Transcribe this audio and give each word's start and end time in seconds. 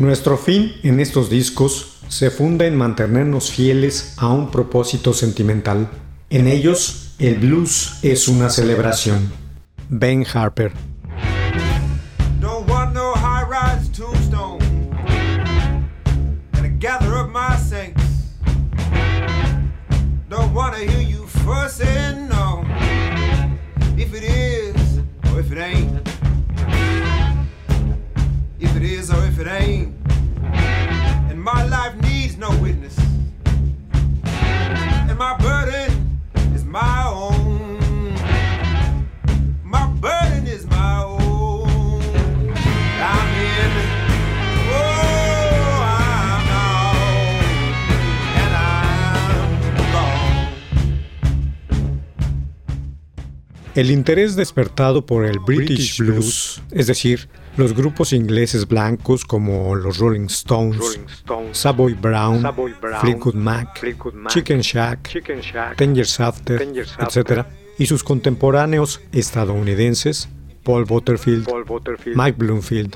Nuestro 0.00 0.38
fin 0.38 0.76
en 0.82 0.98
estos 0.98 1.28
discos 1.28 1.98
se 2.08 2.30
funda 2.30 2.64
en 2.64 2.74
mantenernos 2.74 3.50
fieles 3.50 4.14
a 4.16 4.32
un 4.32 4.50
propósito 4.50 5.12
sentimental. 5.12 5.90
En 6.30 6.46
ellos, 6.46 7.12
el 7.18 7.34
blues 7.34 7.98
es 8.00 8.26
una 8.26 8.48
celebración. 8.48 9.30
Ben 9.90 10.24
Harper. 10.32 10.72
El 53.80 53.90
interés 53.90 54.36
despertado 54.36 55.06
por 55.06 55.24
el 55.24 55.38
British 55.38 56.00
Blues, 56.00 56.60
es 56.70 56.86
decir, 56.86 57.30
los 57.56 57.72
grupos 57.72 58.12
ingleses 58.12 58.68
blancos 58.68 59.24
como 59.24 59.74
los 59.74 59.96
Rolling 59.96 60.26
Stones, 60.26 61.00
Savoy 61.52 61.94
Brown, 61.94 62.42
Fleetwood 63.00 63.36
Mac, 63.36 63.80
Chicken 64.28 64.60
Shack, 64.60 65.08
Tangers 65.78 66.20
After, 66.20 66.60
etc., 66.60 67.46
y 67.78 67.86
sus 67.86 68.04
contemporáneos 68.04 69.00
estadounidenses, 69.12 70.28
Paul 70.62 70.84
Butterfield, 70.84 71.48
Mike 72.14 72.36
Bloomfield, 72.36 72.94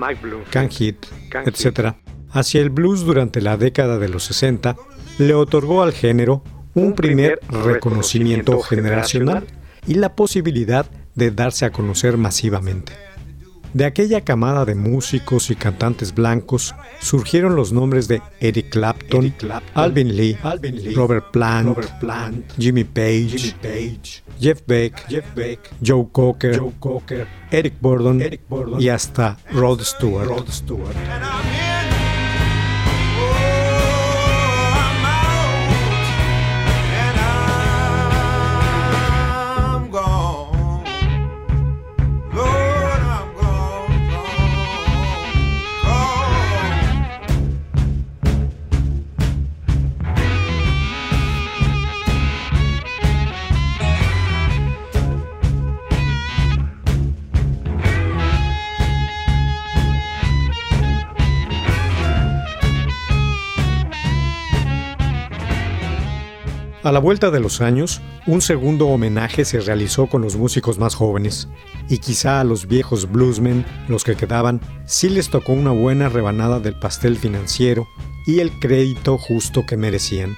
Can 0.51 0.69
Heath, 0.69 1.07
etc., 1.47 1.95
hacia 2.29 2.61
el 2.61 2.69
blues 2.69 3.07
durante 3.07 3.41
la 3.41 3.57
década 3.57 3.99
de 3.99 4.11
los 4.11 4.25
60, 4.25 4.77
le 5.17 5.33
otorgó 5.33 5.83
al 5.83 5.95
género 5.95 6.45
un 6.75 6.93
primer 6.93 7.41
reconocimiento 7.49 8.61
generacional 8.61 9.47
y 9.87 9.95
la 9.95 10.15
posibilidad 10.15 10.87
de 11.15 11.31
darse 11.31 11.65
a 11.65 11.71
conocer 11.71 12.17
masivamente. 12.17 12.93
De 13.75 13.85
aquella 13.85 14.21
camada 14.21 14.65
de 14.65 14.77
músicos 14.77 15.51
y 15.51 15.57
cantantes 15.57 16.15
blancos 16.15 16.77
surgieron 17.01 17.57
los 17.57 17.73
nombres 17.73 18.07
de 18.07 18.23
Eric 18.39 18.71
Clapton, 18.71 19.35
Alvin 19.75 20.17
Lee, 20.17 20.39
Robert 20.95 21.33
Plant, 21.33 21.77
Jimmy 22.57 22.85
Page, 22.85 23.57
Jeff 24.39 24.63
Beck, 24.65 25.03
Joe 25.85 26.07
Cocker, 26.13 27.27
Eric 27.51 27.75
Burdon 27.81 28.23
y 28.79 28.89
hasta 28.91 29.39
Rod 29.51 29.81
Stewart. 29.81 30.31
And 31.11 31.25
I'm 31.25 31.64
A 66.85 66.93
la 66.93 66.99
vuelta 66.99 67.31
de 67.31 67.41
los 67.41 67.63
años, 67.63 68.03
un 68.27 68.43
segundo 68.43 68.89
homenaje 68.89 69.47
se 69.47 69.59
realizó 69.59 70.07
con 70.07 70.21
los 70.21 70.37
músicos 70.37 70.79
más 70.79 70.95
jóvenes, 70.95 71.49
y 71.89 71.97
quizá 71.97 72.41
a 72.41 72.45
los 72.45 72.69
viejos 72.69 73.11
bluesmen, 73.11 73.65
los 73.89 74.05
que 74.05 74.17
quedaban, 74.17 74.61
sí 74.85 75.09
les 75.09 75.31
tocó 75.31 75.55
una 75.55 75.71
buena 75.71 76.11
rebanada 76.11 76.61
del 76.61 76.79
pastel 76.79 77.17
financiero 77.17 77.89
y 78.27 78.41
el 78.41 78.51
crédito 78.59 79.17
justo 79.17 79.65
que 79.65 79.79
merecían. 79.79 80.37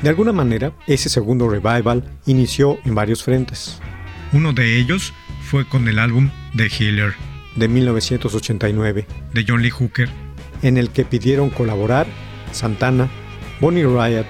De 0.00 0.10
alguna 0.10 0.30
manera, 0.30 0.72
ese 0.86 1.08
segundo 1.08 1.48
revival 1.48 2.08
inició 2.24 2.78
en 2.84 2.94
varios 2.94 3.24
frentes. 3.24 3.80
Uno 4.32 4.52
de 4.52 4.78
ellos 4.78 5.12
fue 5.42 5.66
con 5.66 5.88
el 5.88 5.98
álbum 5.98 6.30
The 6.56 6.68
Healer, 6.68 7.14
de 7.56 7.66
1989, 7.66 9.06
de 9.34 9.44
John 9.46 9.60
Lee 9.60 9.70
Hooker, 9.70 10.08
en 10.62 10.76
el 10.76 10.90
que 10.90 11.04
pidieron 11.04 11.50
colaborar 11.50 12.06
Santana, 12.52 13.10
Bonnie 13.60 13.86
Riot, 13.86 14.26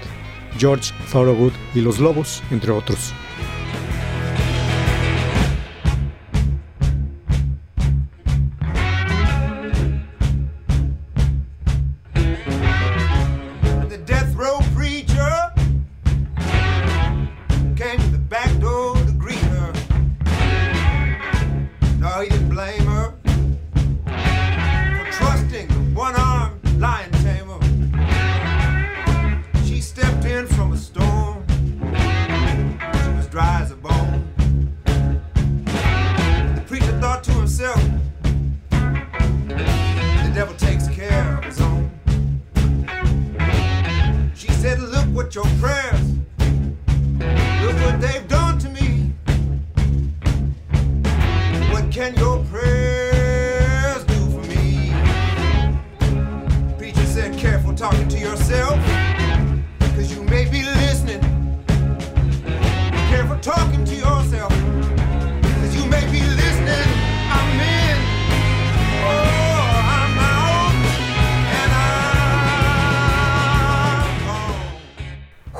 George 0.58 0.92
Thorogood 1.10 1.52
y 1.74 1.80
Los 1.80 1.98
Lobos, 1.98 2.42
entre 2.50 2.72
otros. 2.72 3.14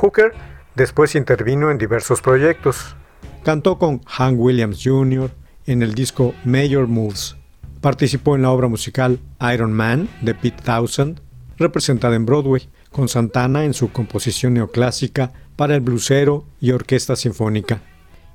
Hooker 0.01 0.33
después 0.77 1.15
intervino 1.15 1.71
en 1.71 1.77
diversos 1.77 2.23
proyectos. 2.23 2.97
Cantó 3.45 3.79
con 3.79 4.01
Hank 4.05 4.39
Williams 4.39 4.81
Jr. 4.83 5.31
en 5.67 5.83
el 5.83 5.95
disco 5.95 6.35
Major 6.45 6.87
Moves. 6.87 7.37
Participó 7.83 8.35
en 8.35 8.43
la 8.43 8.51
obra 8.51 8.69
musical 8.69 9.19
Iron 9.53 9.73
Man 9.73 10.09
de 10.23 10.35
Pete 10.35 10.63
Townsend, 10.65 11.21
representada 11.59 12.17
en 12.17 12.25
Broadway, 12.25 12.69
con 12.91 13.09
Santana 13.09 13.65
en 13.65 13.75
su 13.75 13.93
composición 13.93 14.55
neoclásica 14.55 15.33
para 15.57 15.75
el 15.75 15.81
blusero 15.81 16.47
y 16.61 16.73
orquesta 16.73 17.15
sinfónica, 17.15 17.83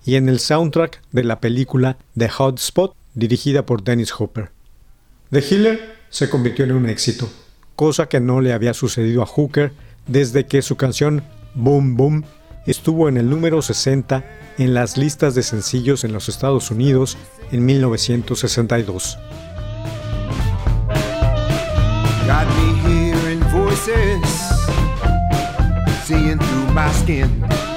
y 0.06 0.16
en 0.16 0.30
el 0.30 0.40
soundtrack 0.40 1.02
de 1.12 1.24
la 1.24 1.40
película 1.40 1.98
The 2.16 2.30
Hot 2.30 2.60
Spot, 2.60 2.96
dirigida 3.16 3.66
por 3.66 3.84
Dennis 3.84 4.14
Hopper. 4.18 4.52
The 5.32 5.40
Healer 5.40 5.96
se 6.10 6.30
convirtió 6.30 6.66
en 6.66 6.74
un 6.74 6.88
éxito, 6.88 7.28
cosa 7.76 8.08
que 8.08 8.20
no 8.20 8.42
le 8.42 8.54
había 8.54 8.76
sucedido 8.76 9.24
a 9.24 9.26
Hooker 9.26 9.74
desde 10.08 10.46
que 10.46 10.62
su 10.62 10.76
canción 10.76 11.24
Boom 11.56 11.96
Boom 11.96 12.24
estuvo 12.66 13.10
en 13.10 13.18
el 13.18 13.30
número 13.30 13.62
60 13.62 14.24
en 14.58 14.74
las 14.74 14.98
listas 14.98 15.36
de 15.36 15.44
sencillos 15.44 16.04
en 16.04 16.14
los 16.14 16.30
Estados 16.30 16.72
Unidos 16.72 17.18
en 17.52 17.66
1962. 17.66 19.18
Got 22.28 22.48
me 22.48 22.74
hearing 22.90 23.40
voices, 23.52 24.22
seeing 26.06 26.38
through 26.40 26.74
my 26.74 26.92
skin. 26.92 27.75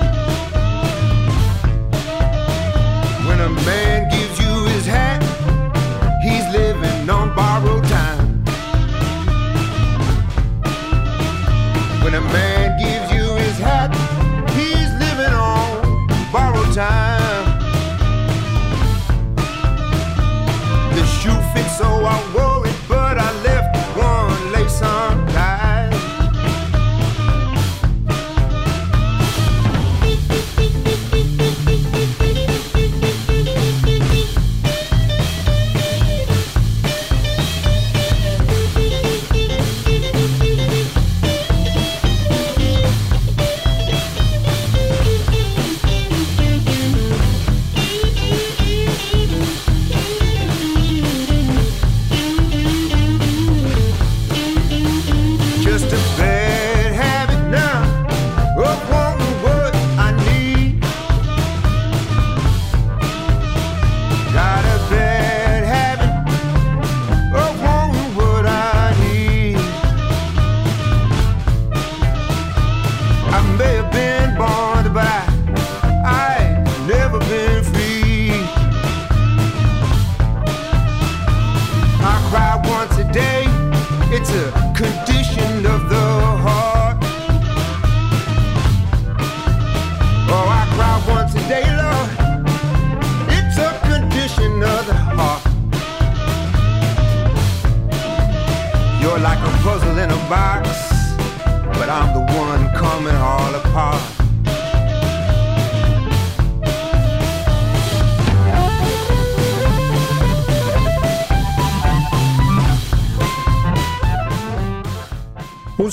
So 21.78 22.04
I 22.04 22.37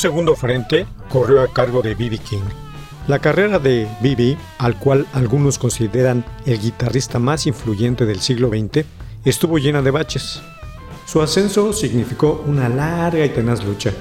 segundo 0.06 0.36
frente 0.36 0.86
corrió 1.10 1.42
a 1.42 1.48
cargo 1.48 1.81
de 1.81 1.96
B.B. 1.96 2.19
King. 2.19 2.44
La 3.07 3.18
carrera 3.18 3.57
de 3.57 3.88
B.B., 4.02 4.38
al 4.60 4.78
cual 4.78 5.07
algunos 5.13 5.57
consideran 5.57 6.24
el 6.46 6.60
guitarrista 6.60 7.18
más 7.18 7.48
influyente 7.48 8.06
del 8.06 8.19
siglo 8.19 8.50
XX, 8.50 8.86
estuvo 9.24 9.57
llena 9.57 9.81
de 9.81 9.90
baches. 9.90 10.44
Su 11.07 11.24
ascenso 11.24 11.74
significó 11.74 12.44
una 12.46 12.69
larga 12.69 13.25
y 13.25 13.30
tenaz 13.30 13.66
lucha. 13.66 13.94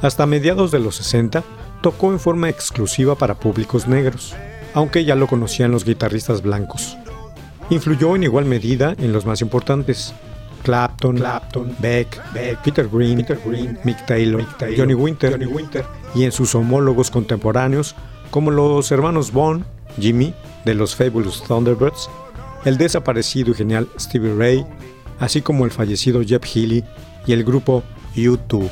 Hasta 0.00 0.26
mediados 0.26 0.70
de 0.70 0.78
los 0.78 0.94
60, 0.94 1.42
tocó 1.82 2.12
en 2.12 2.20
forma 2.20 2.48
exclusiva 2.48 3.16
para 3.16 3.40
públicos 3.40 3.88
negros, 3.88 4.36
aunque 4.74 5.04
ya 5.04 5.16
lo 5.16 5.26
conocían 5.26 5.72
los 5.72 5.84
guitarristas 5.84 6.40
blancos. 6.40 6.96
Influyó 7.68 8.14
en 8.14 8.22
igual 8.22 8.44
medida 8.44 8.94
en 8.96 9.12
los 9.12 9.26
más 9.26 9.40
importantes, 9.40 10.14
Clapton, 10.62 11.16
Clapton 11.16 11.76
Beck, 11.78 12.20
Beck, 12.32 12.62
Peter 12.62 12.88
Green, 12.88 13.18
Peter 13.18 13.40
Green 13.44 13.78
Mick, 13.84 14.04
Taylor, 14.06 14.44
Johnny, 14.76 14.94
Winter, 14.94 15.32
Johnny 15.32 15.46
Winter, 15.46 15.84
y 16.14 16.24
en 16.24 16.32
sus 16.32 16.54
homólogos 16.54 17.10
contemporáneos 17.10 17.94
como 18.30 18.50
los 18.50 18.90
hermanos 18.92 19.32
Bond, 19.32 19.64
Jimmy, 19.98 20.34
de 20.64 20.74
los 20.74 20.94
Fabulous 20.94 21.42
Thunderbirds, 21.42 22.10
el 22.64 22.76
desaparecido 22.76 23.52
y 23.52 23.54
genial 23.54 23.88
Stevie 23.98 24.34
Ray, 24.34 24.66
así 25.18 25.40
como 25.40 25.64
el 25.64 25.70
fallecido 25.70 26.22
Jeff 26.22 26.44
Healey 26.44 26.84
y 27.26 27.32
el 27.32 27.44
grupo 27.44 27.82
U2. 28.14 28.70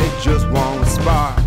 it 0.00 0.22
just 0.22 0.48
won't 0.48 0.86
spark. 0.86 1.39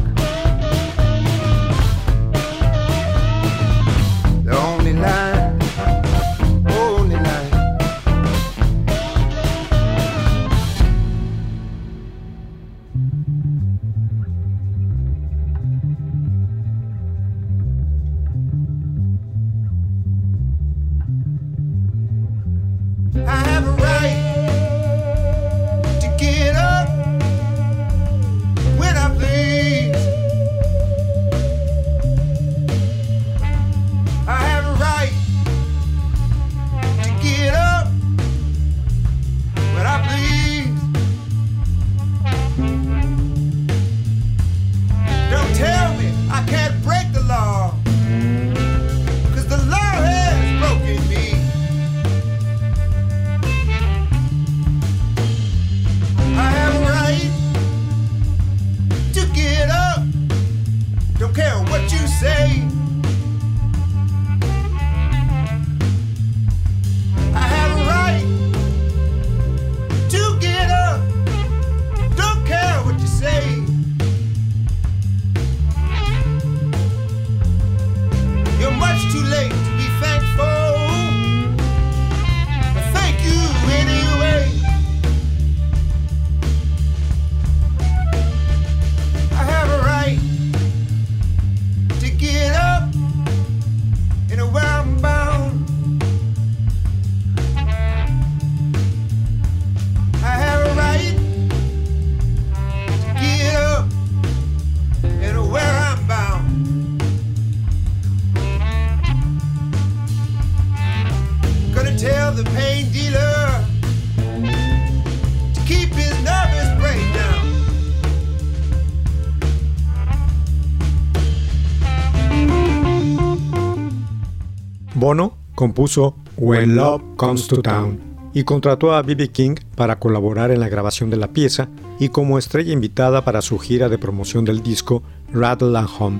Bono 125.03 125.35
compuso 125.53 126.15
When 126.37 126.77
Love 126.77 127.01
Comes 127.17 127.47
to 127.47 127.61
Town 127.61 127.99
y 128.33 128.45
contrató 128.45 128.93
a 128.93 129.01
B.B. 129.01 129.31
King 129.31 129.55
para 129.75 129.99
colaborar 129.99 130.49
en 130.49 130.61
la 130.61 130.69
grabación 130.69 131.09
de 131.09 131.17
la 131.17 131.27
pieza 131.27 131.67
y 131.99 132.07
como 132.07 132.37
estrella 132.37 132.71
invitada 132.71 133.25
para 133.25 133.41
su 133.41 133.59
gira 133.59 133.89
de 133.89 133.97
promoción 133.97 134.45
del 134.45 134.63
disco 134.63 135.03
Rattle 135.33 135.77
and 135.77 135.89
Home, 135.99 136.19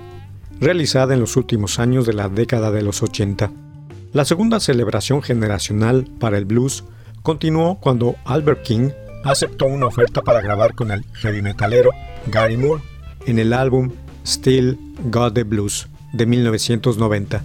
realizada 0.60 1.14
en 1.14 1.22
los 1.22 1.38
últimos 1.38 1.80
años 1.80 2.06
de 2.06 2.12
la 2.12 2.28
década 2.28 2.72
de 2.72 2.82
los 2.82 3.02
80. 3.02 3.52
La 4.14 4.26
segunda 4.26 4.60
celebración 4.60 5.24
generacional 5.24 6.06
para 6.20 6.38
el 6.38 6.46
blues 6.46 6.84
continuó 7.24 7.80
cuando 7.80 8.16
Albert 8.26 8.62
King 8.62 8.92
aceptó 9.24 9.66
una 9.66 9.88
oferta 9.88 10.22
para 10.22 10.40
grabar 10.40 10.76
con 10.76 10.92
el 10.92 11.04
heavy 11.14 11.42
metalero 11.42 11.90
Gary 12.28 12.56
Moore 12.56 12.84
en 13.26 13.40
el 13.40 13.54
álbum 13.54 13.92
Still 14.24 14.78
Got 15.06 15.34
the 15.34 15.44
Blues 15.44 15.88
de 16.12 16.28
1990. 16.28 17.42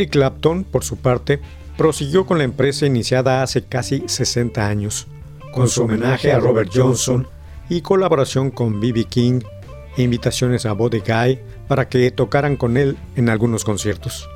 Eric 0.00 0.12
Clapton, 0.12 0.64
por 0.64 0.82
su 0.82 0.96
parte, 0.96 1.40
prosiguió 1.76 2.24
con 2.24 2.38
la 2.38 2.44
empresa 2.44 2.86
iniciada 2.86 3.42
hace 3.42 3.64
casi 3.64 4.02
60 4.06 4.66
años, 4.66 5.06
con 5.52 5.68
su 5.68 5.82
homenaje 5.82 6.32
a 6.32 6.40
Robert 6.40 6.70
Johnson 6.74 7.28
y 7.68 7.82
colaboración 7.82 8.50
con 8.50 8.80
B.B. 8.80 9.04
King 9.04 9.40
e 9.98 10.02
invitaciones 10.02 10.64
a 10.64 10.72
Buddy 10.72 11.00
Guy 11.00 11.38
para 11.68 11.90
que 11.90 12.10
tocaran 12.10 12.56
con 12.56 12.78
él 12.78 12.96
en 13.14 13.28
algunos 13.28 13.62
conciertos. 13.62 14.26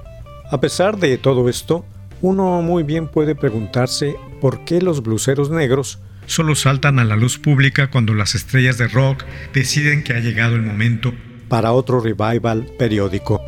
A 0.51 0.61
pesar 0.61 0.99
de 0.99 1.17
todo 1.17 1.49
esto, 1.49 1.87
uno 2.21 2.61
muy 2.61 2.83
bien 2.83 3.09
puede 3.09 3.35
preguntarse 3.35 4.17
por 4.43 4.67
qué 4.67 4.83
los 4.83 5.03
bluseros 5.03 5.49
negros 5.49 5.99
solo 6.27 6.55
saltan 6.57 6.99
a 6.99 7.05
la 7.05 7.17
luz 7.17 7.39
pública 7.39 7.89
cuando 7.91 8.13
las 8.13 8.35
estrellas 8.35 8.77
de 8.77 8.89
rock 8.89 9.25
deciden 9.55 10.05
que 10.05 10.13
ha 10.13 10.21
llegado 10.21 10.57
el 10.57 10.63
momento 10.63 11.15
para 11.49 11.73
otro 11.73 12.01
revival 12.01 12.67
periódico. 12.79 13.41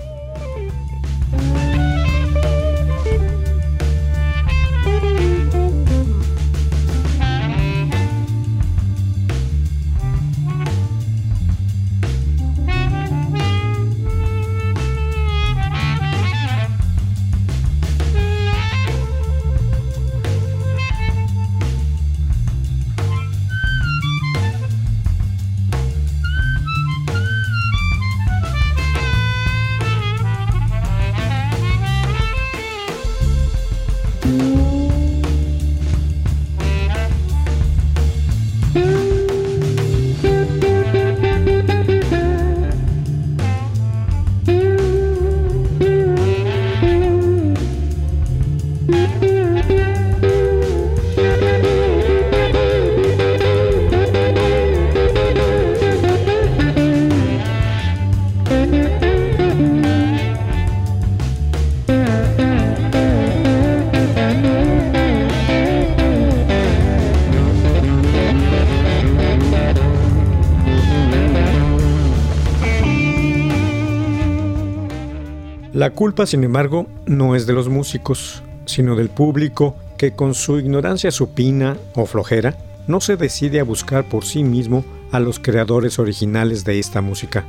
Culpa, 75.97 76.27
sin 76.27 76.45
embargo, 76.45 76.87
no 77.07 77.35
es 77.35 77.47
de 77.47 77.55
los 77.55 77.69
músicos, 77.69 78.45
sino 78.67 78.95
del 78.95 79.09
público 79.09 79.77
que 79.99 80.13
con 80.13 80.35
su 80.35 80.61
ignorancia 80.61 81.11
supina 81.11 81.77
o 81.97 82.07
flojera 82.07 82.57
no 82.87 83.01
se 83.01 83.17
decide 83.17 83.59
a 83.59 83.65
buscar 83.65 84.09
por 84.09 84.25
sí 84.25 84.45
mismo 84.45 84.85
a 85.11 85.19
los 85.19 85.41
creadores 85.41 85.99
originales 85.99 86.65
de 86.65 86.79
esta 86.79 87.01
música, 87.01 87.45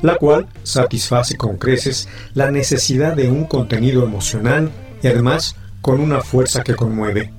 la 0.00 0.16
cual 0.16 0.48
satisface 0.64 1.36
con 1.36 1.56
creces 1.58 2.08
la 2.34 2.50
necesidad 2.50 3.14
de 3.14 3.30
un 3.30 3.44
contenido 3.44 4.02
emocional 4.04 4.72
y 5.02 5.06
además 5.06 5.54
con 5.80 6.00
una 6.00 6.20
fuerza 6.20 6.64
que 6.64 6.74
conmueve. 6.74 7.32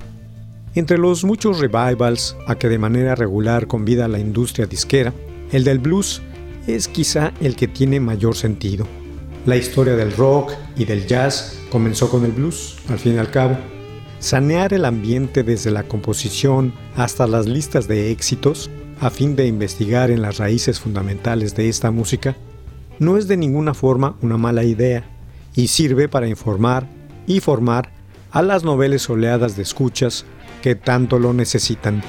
Entre 0.74 0.98
los 0.98 1.24
muchos 1.24 1.58
revivals 1.58 2.36
a 2.46 2.56
que 2.56 2.68
de 2.68 2.78
manera 2.78 3.14
regular 3.14 3.66
convida 3.66 4.08
la 4.08 4.18
industria 4.18 4.66
disquera, 4.66 5.12
el 5.52 5.64
del 5.64 5.78
blues 5.78 6.22
es 6.66 6.88
quizá 6.88 7.32
el 7.40 7.56
que 7.56 7.68
tiene 7.68 8.00
mayor 8.00 8.36
sentido. 8.36 8.86
La 9.46 9.56
historia 9.56 9.94
del 9.94 10.12
rock 10.12 10.52
y 10.74 10.86
del 10.86 11.06
jazz 11.06 11.58
comenzó 11.70 12.08
con 12.08 12.24
el 12.24 12.32
blues, 12.32 12.76
al 12.88 12.98
fin 12.98 13.16
y 13.16 13.18
al 13.18 13.30
cabo. 13.30 13.58
Sanear 14.18 14.72
el 14.72 14.86
ambiente 14.86 15.42
desde 15.42 15.70
la 15.70 15.82
composición 15.82 16.72
hasta 16.96 17.26
las 17.26 17.44
listas 17.44 17.86
de 17.86 18.10
éxitos, 18.10 18.70
a 19.00 19.10
fin 19.10 19.36
de 19.36 19.46
investigar 19.46 20.10
en 20.10 20.22
las 20.22 20.38
raíces 20.38 20.80
fundamentales 20.80 21.54
de 21.54 21.68
esta 21.68 21.90
música, 21.90 22.36
no 22.98 23.18
es 23.18 23.28
de 23.28 23.36
ninguna 23.36 23.74
forma 23.74 24.16
una 24.22 24.38
mala 24.38 24.64
idea 24.64 25.04
y 25.54 25.68
sirve 25.68 26.08
para 26.08 26.26
informar 26.26 26.86
y 27.26 27.40
formar 27.40 27.92
a 28.30 28.40
las 28.40 28.64
noveles 28.64 29.10
oleadas 29.10 29.56
de 29.56 29.62
escuchas 29.62 30.24
que 30.62 30.74
tanto 30.74 31.18
lo 31.18 31.34
necesitan. 31.34 32.02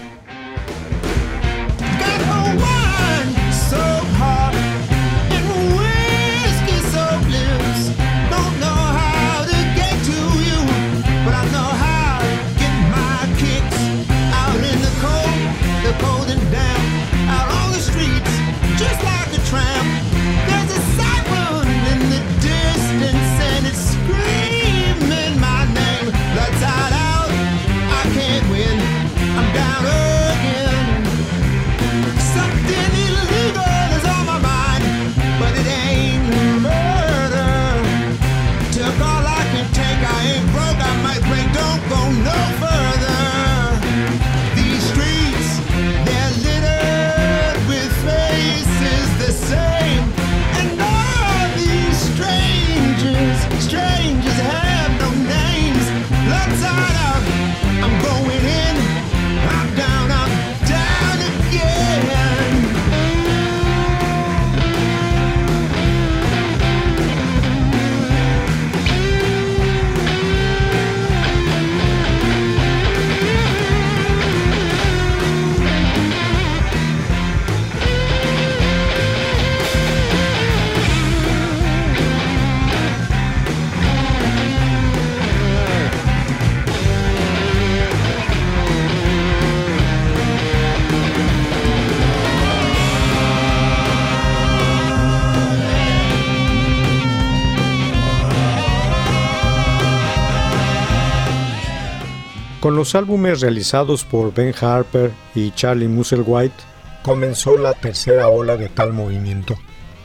Con 102.65 102.75
los 102.75 102.95
álbumes 102.95 103.41
realizados 103.41 104.03
por 104.05 104.34
Ben 104.34 104.51
Harper 104.60 105.12
y 105.36 105.51
Charlie 105.51 105.88
Musselwhite, 105.88 106.55
comenzó 107.03 107.60
la 107.60 107.74
tercera 107.74 108.27
ola 108.27 108.57
de 108.57 108.69
tal 108.69 108.91
movimiento, 108.91 109.55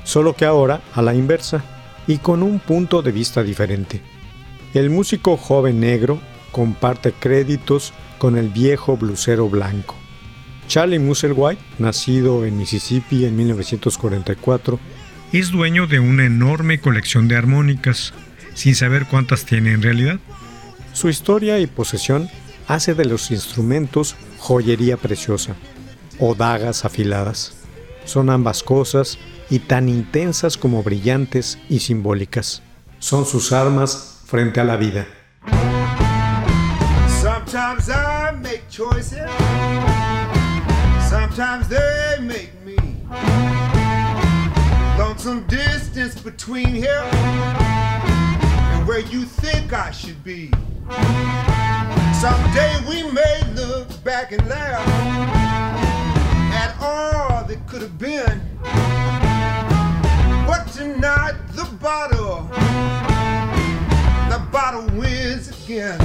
solo 0.05 0.37
que 0.37 0.45
ahora 0.45 0.83
a 0.93 1.00
la 1.00 1.14
inversa 1.14 1.64
y 2.07 2.19
con 2.19 2.43
un 2.43 2.59
punto 2.59 3.00
de 3.00 3.12
vista 3.12 3.43
diferente. 3.43 4.02
El 4.75 4.90
músico 4.90 5.38
joven 5.38 5.81
negro 5.81 6.21
comparte 6.52 7.12
créditos 7.12 7.95
con 8.19 8.37
el 8.37 8.50
viejo 8.50 8.99
blusero 8.99 9.49
blanco. 9.49 9.97
Charlie 10.69 10.99
Musselwhite, 10.99 11.62
nacido 11.79 12.45
en 12.45 12.59
Mississippi 12.59 13.25
en 13.25 13.37
1944, 13.37 14.79
es 15.33 15.50
dueño 15.50 15.87
de 15.87 15.99
una 15.99 16.26
enorme 16.26 16.79
colección 16.79 17.26
de 17.26 17.37
armónicas, 17.37 18.12
sin 18.52 18.75
saber 18.75 19.07
cuántas 19.07 19.47
tiene 19.47 19.73
en 19.73 19.81
realidad. 19.81 20.19
Su 20.93 21.09
historia 21.09 21.59
y 21.59 21.67
posesión 21.67 22.29
hace 22.71 22.95
de 22.95 23.05
los 23.05 23.33
instrumentos 23.33 24.15
joyería 24.39 24.97
preciosa 24.97 25.57
o 26.21 26.37
dagas 26.37 26.85
afiladas. 26.85 27.53
Son 28.05 28.31
ambas 28.31 28.62
cosas 28.62 29.18
y 29.51 29.59
tan 29.59 29.88
intensas 29.88 30.57
como 30.57 30.85
brillantes 30.85 31.59
y 31.68 31.81
simbólicas. 31.81 32.62
Son 33.01 33.27
sus 33.27 33.53
armas 33.53 34.21
frente 34.25 34.61
a 34.61 34.64
la 34.64 34.77
vida. 34.77 35.07
Sometimes 37.21 37.88
I 37.88 38.37
make 38.40 38.62
choices. 38.71 39.29
Sometimes 41.11 41.68
they 41.68 42.21
make 42.21 42.53
me. 42.64 42.77
Distance 45.49 46.18
between 46.23 46.68
here 46.68 47.05
and 47.12 48.88
where 48.88 49.01
you 49.01 49.25
think 49.25 49.73
I 49.73 49.90
should 49.90 50.23
be. 50.25 50.51
Someday 52.20 52.76
we 52.87 53.11
may 53.12 53.40
look 53.54 53.88
back 54.04 54.33
and 54.33 54.46
laugh 54.46 54.87
at 56.52 56.76
all 56.78 57.44
that 57.44 57.66
could 57.66 57.80
have 57.80 57.98
been. 57.98 58.42
But 60.46 60.66
tonight 60.66 61.33
the 61.52 61.64
bottle, 61.80 62.42
the 64.28 64.38
bottle 64.52 64.85
wins 64.98 65.48
again. 65.48 65.98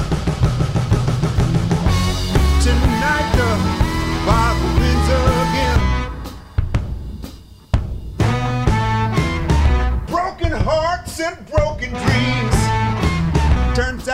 Tonight 2.64 3.28
the 3.36 3.52
bottle 4.26 4.80
wins 4.80 5.10
again. 5.10 5.45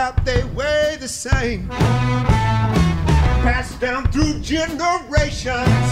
Out 0.02 0.24
they 0.24 0.42
weigh 0.56 0.96
the 0.98 1.06
same. 1.06 1.68
Passed 3.46 3.78
down 3.78 4.10
through 4.10 4.40
generations. 4.40 5.90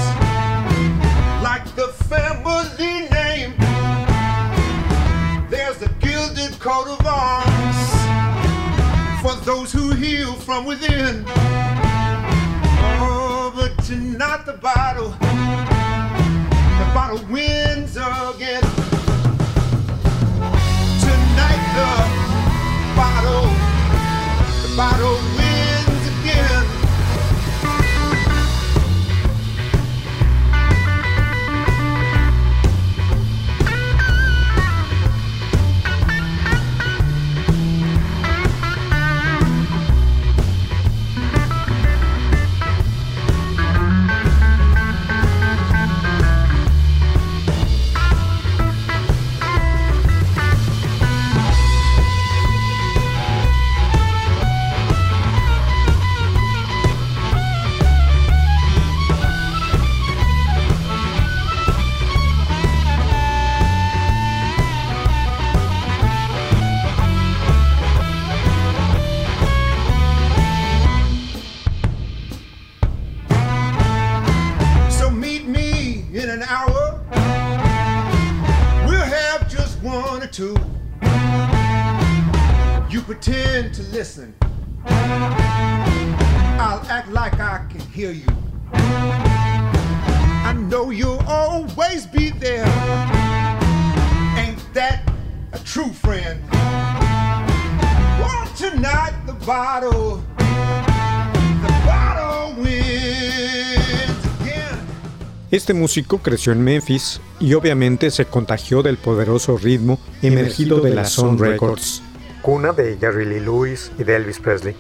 Like 1.47 1.65
the 1.77 1.89
family 2.11 3.09
name. 3.11 3.55
There's 5.49 5.81
a 5.83 5.89
gilded 6.01 6.59
coat 6.59 6.89
of 6.89 7.07
arms. 7.07 7.79
For 9.23 9.35
those 9.45 9.71
who 9.73 9.93
heal 9.93 10.33
from 10.35 10.65
within. 10.65 11.25
Oh, 13.03 13.53
but 13.55 13.73
tonight 13.85 14.45
the 14.45 14.55
bottle, 14.55 15.11
the 16.81 16.87
bottle 16.97 17.23
wins 17.31 17.97
again. 17.97 18.65
Tonight 21.07 21.65
the 21.79 21.93
bottle, 22.97 23.60
the 24.81 25.30
bottle. 99.51 100.23
Este 105.51 105.75
músico 105.75 106.19
creció 106.19 106.53
en 106.53 106.63
Memphis 106.63 107.21
y 107.41 107.55
obviamente 107.55 108.13
se 108.13 108.27
contagió 108.27 108.85
del 108.85 108.97
poderoso 108.97 109.59
ritmo 109.59 109.99
emergido 110.23 110.79
de 110.79 110.95
la 110.95 111.05
Sun 111.05 111.37
Records, 111.41 112.01
cuna 112.41 112.73
de 112.73 112.97
Jerry 113.01 113.25
Lee 113.27 113.41
Lewis 113.41 113.91
y 113.99 114.05
de 114.05 114.15
Elvis 114.15 114.39
Presley. 114.39 114.77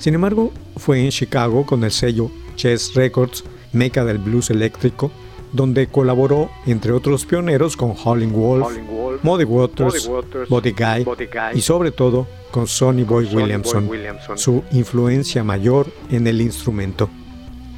Sin 0.00 0.14
embargo, 0.14 0.52
fue 0.76 1.04
en 1.04 1.10
Chicago 1.10 1.64
con 1.64 1.84
el 1.84 1.92
sello 1.92 2.32
Chess 2.56 2.94
Records, 2.94 3.44
meca 3.72 4.04
del 4.04 4.18
blues 4.18 4.50
eléctrico, 4.50 5.12
donde 5.52 5.86
colaboró 5.86 6.50
entre 6.66 6.92
otros 6.92 7.24
pioneros 7.24 7.76
con 7.76 7.94
Howlin' 7.96 8.32
Wolf, 8.32 8.78
Muddy 9.22 9.44
Waters, 9.44 10.10
Buddy 10.48 10.72
Guy 10.72 11.06
y 11.54 11.60
sobre 11.60 11.90
todo 11.90 12.26
con 12.50 12.66
Sonny 12.66 13.04
Boy 13.04 13.26
Williamson, 13.26 13.88
su 14.36 14.62
influencia 14.72 15.44
mayor 15.44 15.86
en 16.10 16.26
el 16.26 16.40
instrumento. 16.40 17.10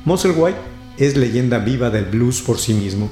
Musselwhite 0.04 0.59
es 0.98 1.16
leyenda 1.16 1.59
viva 1.59 1.90
del 1.90 2.04
blues 2.04 2.40
por 2.42 2.59
sí 2.59 2.74
mismo, 2.74 3.11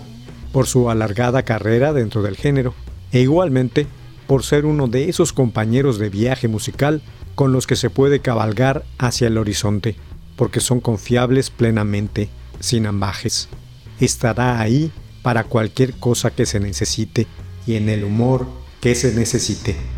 por 0.53 0.66
su 0.66 0.90
alargada 0.90 1.42
carrera 1.42 1.92
dentro 1.92 2.23
del 2.23 2.37
género, 2.37 2.75
e 3.12 3.21
igualmente 3.21 3.87
por 4.27 4.44
ser 4.44 4.66
uno 4.66 4.88
de 4.88 5.09
esos 5.09 5.33
compañeros 5.33 5.99
de 5.99 6.11
viaje 6.11 6.49
musical 6.49 7.01
con 7.35 7.53
los 7.53 7.66
que 7.66 7.77
se 7.77 7.88
puede 7.88 8.21
cabalgar 8.21 8.85
hacia 8.99 9.29
el 9.29 9.38
horizonte, 9.38 9.97
porque 10.37 10.61
son 10.61 10.81
confiables 10.81 11.51
plenamente, 11.51 12.29
sin 12.61 12.87
ambajes. 12.87 13.49
Estará 14.01 14.61
ahí 14.61 14.93
para 15.23 15.45
cualquier 15.45 15.95
cosa 15.95 16.31
que 16.31 16.47
se 16.47 16.61
necesite 16.61 17.27
y 17.67 17.75
en 17.75 17.89
el 17.89 18.05
humor 18.05 18.47
que 18.81 18.95
se 18.95 19.15
necesite. 19.15 19.98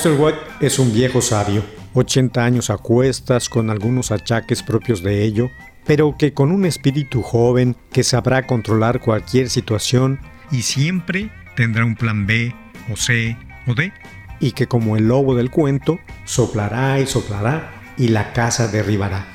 Musselwhite 0.00 0.38
es 0.62 0.78
un 0.78 0.94
viejo 0.94 1.20
sabio, 1.20 1.62
80 1.92 2.42
años 2.42 2.70
a 2.70 2.78
cuestas 2.78 3.50
con 3.50 3.68
algunos 3.68 4.10
achaques 4.10 4.62
propios 4.62 5.02
de 5.02 5.24
ello, 5.24 5.50
pero 5.84 6.16
que 6.16 6.32
con 6.32 6.52
un 6.52 6.64
espíritu 6.64 7.20
joven 7.20 7.76
que 7.92 8.02
sabrá 8.02 8.46
controlar 8.46 9.00
cualquier 9.00 9.50
situación 9.50 10.18
y 10.50 10.62
siempre 10.62 11.30
tendrá 11.54 11.84
un 11.84 11.96
plan 11.96 12.26
B 12.26 12.54
o 12.90 12.96
C 12.96 13.36
o 13.66 13.74
D, 13.74 13.92
y 14.40 14.52
que 14.52 14.66
como 14.66 14.96
el 14.96 15.06
lobo 15.06 15.34
del 15.34 15.50
cuento, 15.50 15.98
soplará 16.24 16.98
y 16.98 17.06
soplará 17.06 17.70
y 17.98 18.08
la 18.08 18.32
casa 18.32 18.68
derribará. 18.68 19.26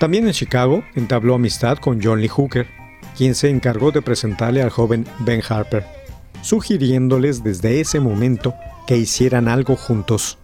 También 0.00 0.26
en 0.26 0.32
Chicago 0.32 0.82
entabló 0.96 1.36
amistad 1.36 1.78
con 1.78 2.02
John 2.02 2.20
Lee 2.20 2.26
Hooker, 2.26 2.66
quien 3.16 3.36
se 3.36 3.48
encargó 3.48 3.92
de 3.92 4.02
presentarle 4.02 4.60
al 4.60 4.70
joven 4.70 5.06
Ben 5.20 5.40
Harper, 5.48 5.86
sugiriéndoles 6.42 7.44
desde 7.44 7.80
ese 7.80 8.00
momento 8.00 8.56
que 8.90 8.96
hicieran 8.96 9.46
algo 9.46 9.76
juntos. 9.76 10.36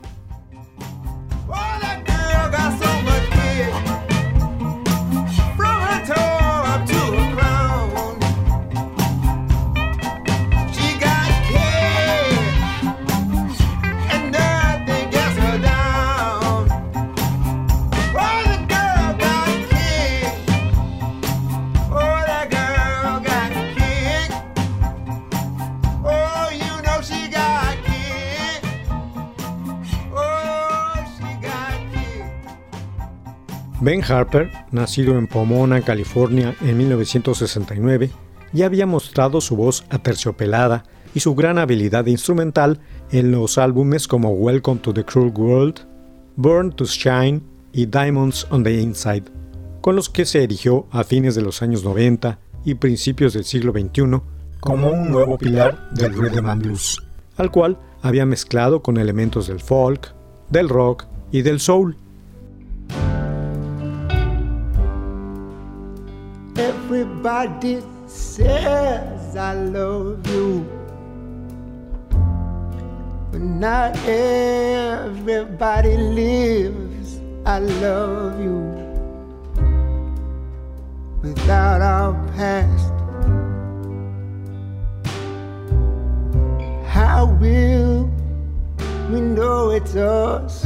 Ben 33.80 34.02
Harper, 34.02 34.50
nacido 34.72 35.18
en 35.18 35.26
Pomona, 35.26 35.82
California, 35.82 36.54
en 36.62 36.78
1969, 36.78 38.10
ya 38.52 38.66
había 38.66 38.86
mostrado 38.86 39.42
su 39.42 39.54
voz 39.54 39.84
aterciopelada 39.90 40.84
y 41.14 41.20
su 41.20 41.34
gran 41.34 41.58
habilidad 41.58 42.06
instrumental 42.06 42.80
en 43.10 43.32
los 43.32 43.58
álbumes 43.58 44.08
como 44.08 44.30
Welcome 44.30 44.80
to 44.80 44.94
the 44.94 45.04
Cruel 45.04 45.32
World, 45.36 45.80
Burn 46.36 46.72
to 46.72 46.86
Shine 46.86 47.42
y 47.72 47.84
Diamonds 47.84 48.46
on 48.50 48.64
the 48.64 48.80
Inside, 48.80 49.24
con 49.82 49.94
los 49.94 50.08
que 50.08 50.24
se 50.24 50.42
erigió 50.42 50.86
a 50.90 51.04
fines 51.04 51.34
de 51.34 51.42
los 51.42 51.60
años 51.60 51.84
90 51.84 52.38
y 52.64 52.74
principios 52.74 53.34
del 53.34 53.44
siglo 53.44 53.72
XXI 53.72 54.20
como 54.60 54.90
un 54.90 55.10
nuevo 55.10 55.36
pilar 55.36 55.90
del 55.90 56.14
rhythm 56.14 56.46
and 56.46 56.62
blues, 56.62 56.98
al 57.36 57.50
cual 57.50 57.78
había 58.00 58.24
mezclado 58.24 58.82
con 58.82 58.96
elementos 58.96 59.46
del 59.48 59.60
folk, 59.60 60.14
del 60.48 60.70
rock 60.70 61.04
y 61.30 61.42
del 61.42 61.60
soul. 61.60 61.96
Everybody 66.58 67.82
says 68.06 69.36
I 69.36 69.52
love 69.52 70.26
you, 70.26 70.64
but 73.30 73.42
not 73.42 73.94
everybody 74.06 75.98
lives. 75.98 77.20
I 77.44 77.58
love 77.58 78.40
you 78.40 78.60
without 81.22 81.82
our 81.82 82.14
past. 82.28 82.90
How 86.88 87.26
will 87.38 88.08
we 89.10 89.20
know 89.20 89.72
it's 89.72 89.94
us? 89.94 90.64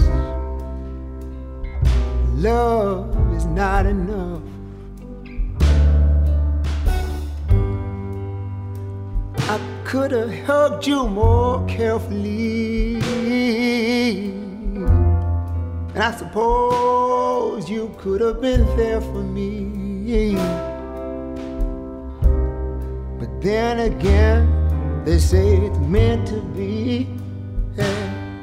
Love 2.37 3.35
is 3.35 3.45
not 3.47 3.87
enough. 3.87 4.41
Could 9.91 10.13
have 10.13 10.33
hugged 10.45 10.87
you 10.87 11.05
more 11.09 11.67
carefully. 11.67 12.95
And 15.95 15.99
I 15.99 16.13
suppose 16.13 17.69
you 17.69 17.93
could 17.99 18.21
have 18.21 18.41
been 18.41 18.65
there 18.77 19.01
for 19.01 19.25
me. 19.25 20.37
But 23.19 23.43
then 23.43 23.81
again, 23.81 25.03
they 25.05 25.19
say 25.19 25.57
it's 25.57 25.79
meant 25.79 26.29
to 26.29 26.41
be. 26.55 27.09
Yeah. 27.77 28.39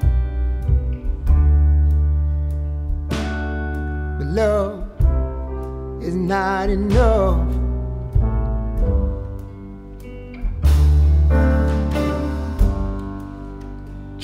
But 4.18 4.28
love 4.28 4.84
is 6.04 6.14
not 6.14 6.70
enough. 6.70 7.57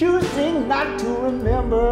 Choosing 0.03 0.67
not 0.67 0.99
to 0.99 1.07
remember 1.27 1.87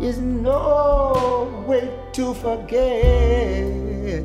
is 0.00 0.16
no 0.20 1.62
way 1.66 1.92
to 2.14 2.32
forget. 2.32 4.24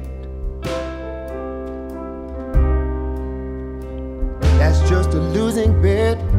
That's 4.60 4.80
just 4.90 5.10
a 5.13 5.20
losing 5.36 5.82
bet. 5.82 6.37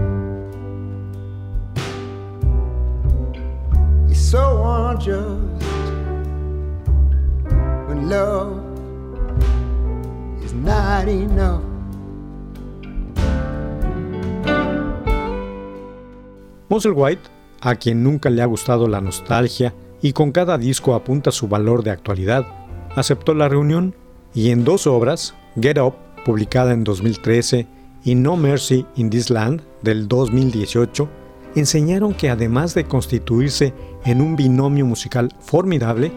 Musselwhite, 16.79 17.29
a 17.61 17.75
quien 17.75 18.05
nunca 18.05 18.31
le 18.31 18.41
ha 18.41 18.47
gustado 18.47 18.87
la 18.87 19.01
nostalgia 19.01 19.75
y 20.01 20.13
con 20.13 20.31
cada 20.31 20.59
disco 20.59 20.95
apunta 20.95 21.33
su 21.33 21.49
valor 21.49 21.83
de 21.83 21.91
actualidad, 21.91 22.47
aceptó 22.95 23.35
la 23.35 23.49
reunión 23.49 23.97
y 24.33 24.51
en 24.51 24.65
dos 24.65 24.87
obras, 24.87 25.35
Get 25.61 25.79
Up, 25.79 25.95
publicada 26.25 26.73
en 26.73 26.85
2013, 26.85 27.67
y 28.05 28.15
No 28.15 28.37
Mercy 28.37 28.87
in 28.95 29.11
This 29.11 29.29
Land, 29.29 29.63
del 29.83 30.07
2018, 30.07 31.09
enseñaron 31.57 32.15
que 32.15 32.31
además 32.31 32.75
de 32.75 32.85
constituirse 32.85 33.75
en 34.05 34.21
un 34.21 34.37
binomio 34.37 34.87
musical 34.87 35.35
formidable, 35.41 36.13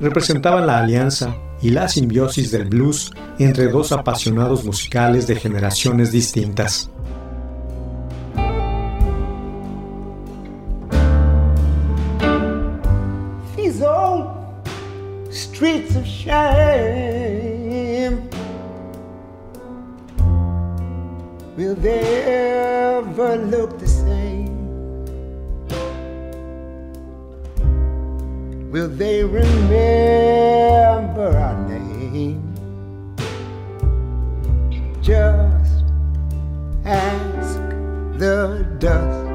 representaban 0.00 0.66
la 0.66 0.78
alianza 0.78 1.36
y 1.60 1.70
la 1.70 1.88
simbiosis 1.88 2.50
del 2.50 2.64
blues 2.64 3.12
entre 3.38 3.68
dos 3.68 3.92
apasionados 3.92 4.64
musicales 4.64 5.26
de 5.26 5.36
generaciones 5.36 6.10
distintas. 6.10 6.90
Streets 15.36 15.94
of 15.96 16.06
shame. 16.06 17.36
Will 21.56 21.74
they 21.74 22.22
ever 22.96 23.36
look 23.36 23.78
the 23.78 23.86
same? 23.86 24.56
Will 28.70 28.88
they 28.88 29.24
remember 29.24 29.76
our 31.36 31.68
name? 31.68 32.42
Just 35.02 35.84
ask 36.84 37.60
the 38.18 38.66
dust. 38.78 39.26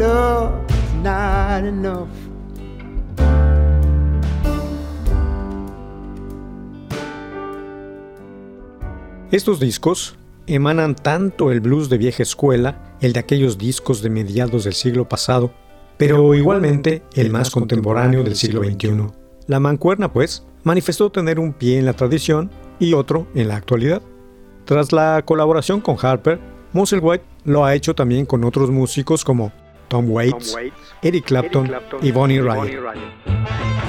Love's 0.00 0.92
not 0.94 1.64
enough. 1.64 2.19
Estos 9.30 9.60
discos 9.60 10.16
emanan 10.48 10.96
tanto 10.96 11.52
el 11.52 11.60
blues 11.60 11.88
de 11.88 11.98
vieja 11.98 12.24
escuela, 12.24 12.96
el 13.00 13.12
de 13.12 13.20
aquellos 13.20 13.58
discos 13.58 14.02
de 14.02 14.10
mediados 14.10 14.64
del 14.64 14.74
siglo 14.74 15.08
pasado, 15.08 15.52
pero 15.96 16.34
igualmente 16.34 17.04
el 17.14 17.30
más 17.30 17.50
contemporáneo 17.50 18.24
del 18.24 18.34
siglo 18.34 18.64
XXI. 18.64 19.06
La 19.46 19.60
mancuerna, 19.60 20.12
pues, 20.12 20.44
manifestó 20.64 21.12
tener 21.12 21.38
un 21.38 21.52
pie 21.52 21.78
en 21.78 21.84
la 21.84 21.92
tradición 21.92 22.50
y 22.80 22.94
otro 22.94 23.28
en 23.36 23.46
la 23.46 23.54
actualidad. 23.54 24.02
Tras 24.64 24.90
la 24.90 25.22
colaboración 25.24 25.80
con 25.80 25.96
Harper, 26.02 26.40
Musselwhite 26.72 27.24
lo 27.44 27.64
ha 27.64 27.76
hecho 27.76 27.94
también 27.94 28.26
con 28.26 28.42
otros 28.42 28.68
músicos 28.70 29.24
como 29.24 29.52
Tom 29.86 30.10
Waits, 30.10 30.56
Eric 31.02 31.26
Clapton 31.26 31.70
y 32.02 32.10
Bonnie 32.10 32.40
Ryan. 32.40 33.79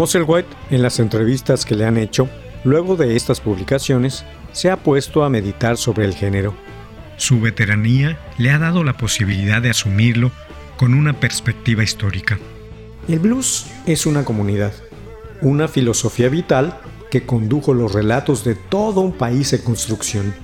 Musselwhite, 0.00 0.48
en 0.70 0.80
las 0.80 0.98
entrevistas 0.98 1.66
que 1.66 1.74
le 1.74 1.84
han 1.84 1.98
hecho, 1.98 2.26
luego 2.64 2.96
de 2.96 3.16
estas 3.16 3.38
publicaciones, 3.38 4.24
se 4.50 4.70
ha 4.70 4.78
puesto 4.78 5.24
a 5.24 5.28
meditar 5.28 5.76
sobre 5.76 6.06
el 6.06 6.14
género. 6.14 6.54
Su 7.18 7.38
veteranía 7.38 8.18
le 8.38 8.50
ha 8.50 8.58
dado 8.58 8.82
la 8.82 8.96
posibilidad 8.96 9.60
de 9.60 9.68
asumirlo 9.68 10.30
con 10.78 10.94
una 10.94 11.20
perspectiva 11.20 11.82
histórica. 11.82 12.38
El 13.08 13.18
blues 13.18 13.66
es 13.84 14.06
una 14.06 14.24
comunidad, 14.24 14.72
una 15.42 15.68
filosofía 15.68 16.30
vital 16.30 16.80
que 17.10 17.26
condujo 17.26 17.74
los 17.74 17.92
relatos 17.92 18.42
de 18.42 18.54
todo 18.54 19.02
un 19.02 19.12
país 19.12 19.52
en 19.52 19.60
construcción. 19.60 20.34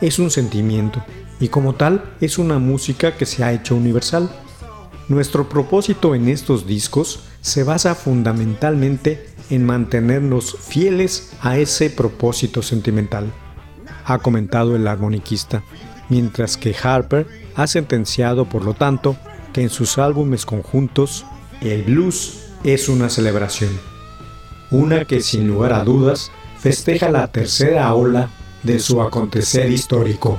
Es 0.00 0.20
un 0.20 0.30
sentimiento 0.30 1.04
y 1.40 1.48
como 1.48 1.74
tal 1.74 2.14
es 2.20 2.38
una 2.38 2.60
música 2.60 3.16
que 3.16 3.26
se 3.26 3.42
ha 3.42 3.52
hecho 3.52 3.74
universal. 3.74 4.30
Nuestro 5.08 5.48
propósito 5.48 6.14
en 6.14 6.28
estos 6.28 6.64
discos 6.64 7.24
se 7.40 7.64
basa 7.64 7.94
fundamentalmente 7.94 9.26
en 9.50 9.64
mantenernos 9.64 10.56
fieles 10.60 11.32
a 11.40 11.58
ese 11.58 11.90
propósito 11.90 12.62
sentimental, 12.62 13.32
ha 14.04 14.18
comentado 14.18 14.76
el 14.76 14.86
armoniquista, 14.86 15.62
mientras 16.08 16.56
que 16.56 16.74
Harper 16.80 17.26
ha 17.54 17.66
sentenciado, 17.66 18.44
por 18.48 18.64
lo 18.64 18.74
tanto, 18.74 19.16
que 19.52 19.62
en 19.62 19.70
sus 19.70 19.98
álbumes 19.98 20.46
conjuntos, 20.46 21.24
el 21.60 21.82
blues 21.82 22.52
es 22.64 22.88
una 22.88 23.08
celebración, 23.08 23.70
una 24.70 25.04
que 25.04 25.20
sin 25.20 25.48
lugar 25.48 25.72
a 25.72 25.84
dudas 25.84 26.30
festeja 26.58 27.10
la 27.10 27.32
tercera 27.32 27.92
ola 27.94 28.30
de 28.62 28.78
su 28.78 29.00
acontecer 29.02 29.70
histórico. 29.70 30.38